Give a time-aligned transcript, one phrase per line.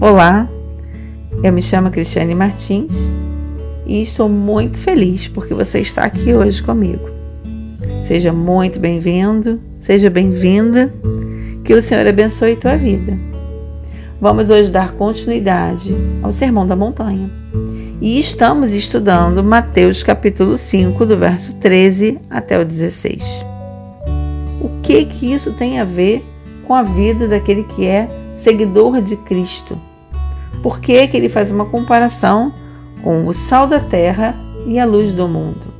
[0.00, 0.48] Olá,
[1.44, 2.90] eu me chamo Cristiane Martins
[3.84, 7.10] e estou muito feliz porque você está aqui hoje comigo.
[8.02, 10.90] Seja muito bem-vindo, seja bem-vinda,
[11.62, 13.12] que o Senhor abençoe tua vida.
[14.18, 17.30] Vamos hoje dar continuidade ao Sermão da Montanha
[18.00, 23.22] e estamos estudando Mateus capítulo 5, do verso 13 até o 16.
[24.62, 26.24] O que que isso tem a ver
[26.66, 29.89] com a vida daquele que é seguidor de Cristo?
[30.62, 32.52] Por que, que ele faz uma comparação
[33.02, 34.34] com o sal da terra
[34.66, 35.72] e a luz do mundo?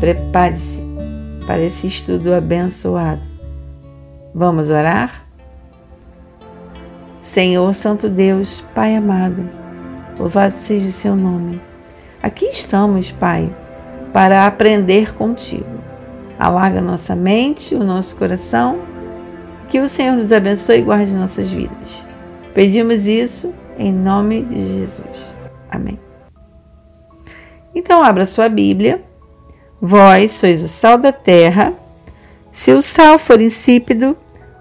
[0.00, 0.82] Prepare-se
[1.46, 3.20] para esse estudo abençoado.
[4.34, 5.26] Vamos orar?
[7.20, 9.48] Senhor Santo Deus, Pai amado,
[10.18, 11.60] louvado seja o seu nome.
[12.22, 13.54] Aqui estamos, Pai,
[14.12, 15.76] para aprender contigo.
[16.38, 18.80] Alarga nossa mente, o nosso coração,
[19.68, 22.06] que o Senhor nos abençoe e guarde nossas vidas.
[22.54, 25.34] Pedimos isso em nome de Jesus.
[25.70, 25.98] Amém.
[27.74, 29.02] Então, abra sua Bíblia.
[29.80, 31.74] Vós sois o sal da terra.
[32.50, 34.16] Se o sal for insípido,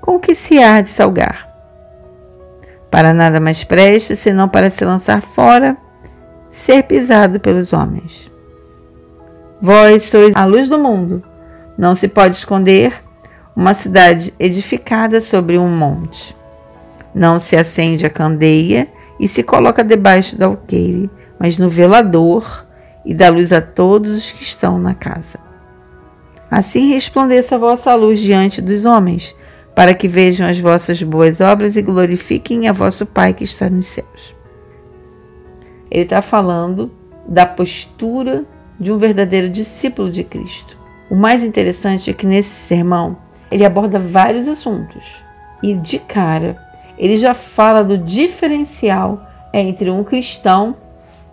[0.00, 1.48] com que se há de salgar?
[2.90, 5.76] Para nada mais preste, senão para se lançar fora,
[6.50, 8.30] ser pisado pelos homens.
[9.60, 11.22] Vós sois a luz do mundo.
[11.78, 12.92] Não se pode esconder
[13.54, 16.36] uma cidade edificada sobre um monte.
[17.14, 22.66] Não se acende a candeia e se coloca debaixo do alqueire, mas no velador,
[23.04, 25.38] e dá luz a todos os que estão na casa.
[26.50, 29.34] Assim resplandeça a vossa luz diante dos homens,
[29.74, 33.86] para que vejam as vossas boas obras e glorifiquem a vosso Pai que está nos
[33.86, 34.34] céus.
[35.90, 36.90] Ele está falando
[37.28, 38.44] da postura
[38.78, 40.76] de um verdadeiro discípulo de Cristo.
[41.10, 43.16] O mais interessante é que nesse sermão
[43.50, 45.22] ele aborda vários assuntos
[45.62, 46.56] e de cara
[46.98, 49.20] ele já fala do diferencial
[49.52, 50.74] entre um cristão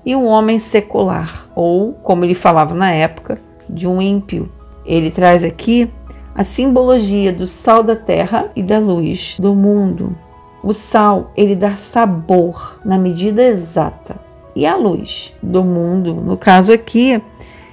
[0.06, 3.38] e um homem secular, ou, como ele falava na época,
[3.70, 4.52] de um ímpio.
[4.86, 5.90] Ele traz aqui
[6.36, 10.16] a simbologia do sal da terra e da luz do mundo.
[10.64, 14.16] O sal, ele dá sabor na medida exata.
[14.56, 17.22] E a luz do mundo, no caso aqui,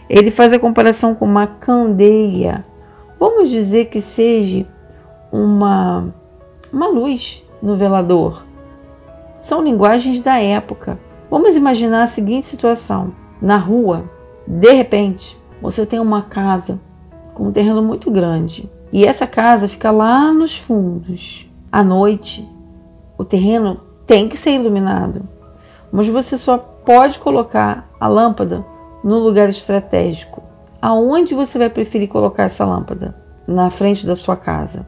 [0.08, 2.64] ele faz a comparação com uma candeia.
[3.18, 4.66] Vamos dizer que seja
[5.30, 6.12] uma,
[6.72, 8.44] uma luz no velador.
[9.40, 10.98] São linguagens da época.
[11.30, 14.04] Vamos imaginar a seguinte situação: na rua,
[14.46, 16.78] de repente, você tem uma casa
[17.34, 21.48] com um terreno muito grande e essa casa fica lá nos fundos.
[21.70, 22.46] À noite,
[23.16, 25.22] o terreno tem que ser iluminado,
[25.92, 28.64] mas você só pode colocar a lâmpada
[29.04, 30.42] no lugar estratégico.
[30.82, 33.14] Aonde você vai preferir colocar essa lâmpada?
[33.46, 34.86] Na frente da sua casa?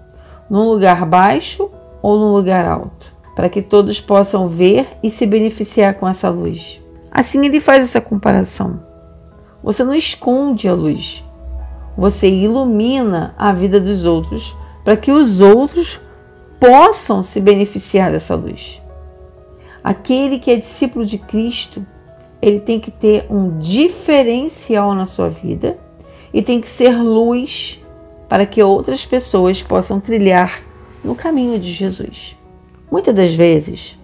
[0.50, 1.70] Num lugar baixo
[2.02, 6.80] ou num lugar alto, para que todos possam ver e se beneficiar com essa luz.
[7.10, 8.82] Assim ele faz essa comparação.
[9.62, 11.24] Você não esconde a luz,
[11.96, 16.00] você ilumina a vida dos outros para que os outros
[16.58, 18.82] possam se beneficiar dessa luz.
[19.84, 21.84] Aquele que é discípulo de Cristo,
[22.40, 25.78] ele tem que ter um diferencial na sua vida
[26.32, 27.80] e tem que ser luz
[28.28, 30.62] para que outras pessoas possam trilhar
[31.04, 32.36] no caminho de Jesus.
[32.90, 33.98] Muitas das vezes,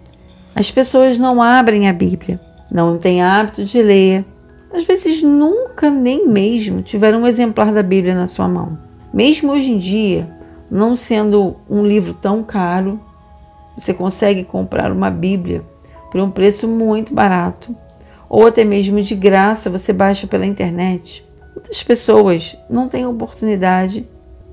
[0.54, 4.24] as pessoas não abrem a Bíblia, não têm hábito de ler,
[4.72, 8.78] às vezes nunca nem mesmo tiveram um exemplar da Bíblia na sua mão.
[9.12, 10.28] Mesmo hoje em dia,
[10.70, 13.00] não sendo um livro tão caro,
[13.76, 15.62] você consegue comprar uma Bíblia
[16.10, 17.74] por um preço muito barato,
[18.28, 21.24] ou até mesmo de graça, você baixa pela internet.
[21.54, 24.06] Muitas pessoas não têm oportunidade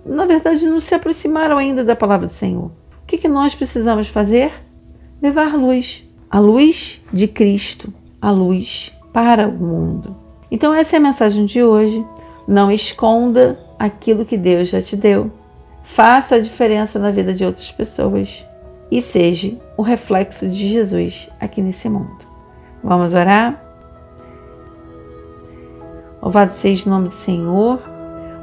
[0.06, 2.66] na verdade, não se aproximaram ainda da palavra do Senhor.
[2.66, 4.52] O que, que nós precisamos fazer?
[5.22, 10.16] Levar luz, a luz de Cristo, a luz para o mundo.
[10.52, 12.06] Então, essa é a mensagem de hoje.
[12.48, 15.32] Não esconda aquilo que Deus já te deu.
[15.82, 18.46] Faça a diferença na vida de outras pessoas
[18.92, 22.26] e seja o reflexo de Jesus aqui nesse mundo.
[22.84, 23.64] Vamos orar?
[26.22, 27.95] Louvado seja o nome do Senhor.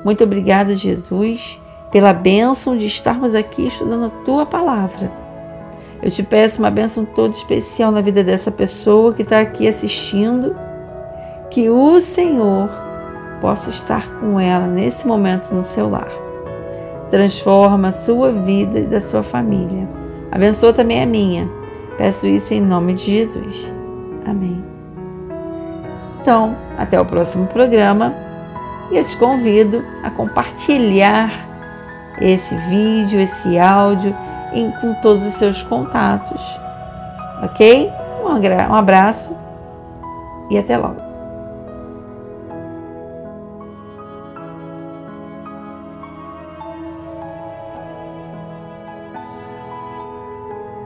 [0.05, 1.61] Muito obrigada, Jesus,
[1.91, 5.11] pela bênção de estarmos aqui estudando a tua palavra.
[6.03, 10.57] Eu te peço uma bênção toda especial na vida dessa pessoa que está aqui assistindo,
[11.49, 12.69] que o Senhor
[13.41, 16.11] possa estar com ela nesse momento no seu lar.
[17.11, 19.89] Transforma a sua vida e da sua família.
[20.33, 21.49] Abençoa também a minha.
[21.97, 23.73] Peço isso em nome de Jesus.
[24.27, 24.65] Amém.
[26.21, 28.32] Então, até o próximo programa
[28.91, 31.31] e eu te convido a compartilhar
[32.21, 34.15] esse vídeo, esse áudio
[34.53, 36.43] em, com todos os seus contatos.
[37.43, 37.91] Ok?
[38.25, 39.37] Um abraço
[40.51, 41.12] e até logo.